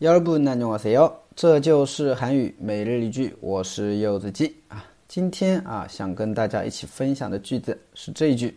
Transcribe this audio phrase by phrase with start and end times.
[0.00, 4.84] 여러분안녕하세요，这就是韩语每日一句，我是柚子鸡啊。
[5.06, 8.54] 今天啊，想跟大家一起分享的句子是这一句：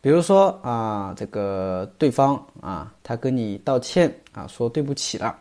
[0.00, 5.38] 比如说啊，这个对方啊，他跟你道歉啊，说对不起了，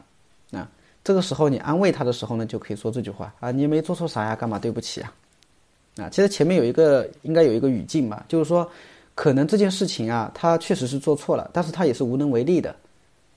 [0.52, 0.70] 啊，
[1.04, 5.12] 这个时候你安慰他的时候呢，就可以说这句话啊，你也没做错啥呀，干嘛对不起呀？
[5.98, 8.70] 啊，其实前面有一个应该有一个语境吧，就是说，
[9.16, 12.74] 可能这件事情啊，他确实是做错了，但是他也是无能为力的，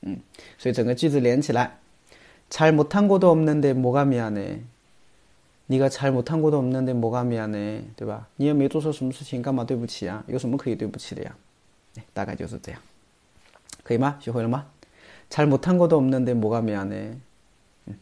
[0.01, 0.17] 嗯，
[0.57, 1.79] 所以整个句子连起来，
[2.49, 4.59] 잘못한것도없는데뭐가미안 해。
[5.67, 8.27] 你个잘못한것도없는데뭐가미안 해， 对吧？
[8.35, 10.23] 你也没做错什么事情，干嘛对不起啊？
[10.27, 11.33] 有什么可以对不起的呀？
[12.13, 12.81] 大概就是这样，
[13.83, 14.17] 可以吗？
[14.19, 14.65] 学会了吗？
[15.29, 17.15] 잘못한것도없는데뭐가미안 해。
[17.85, 17.95] 嗯，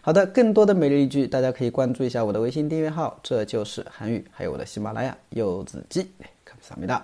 [0.00, 6.10] 好的，更多的每日一句，大家可以关注一下我的微信订阅号，这就是韩语，还有我的喜马拉雅柚子鸡，
[6.44, 7.02] 감사합니다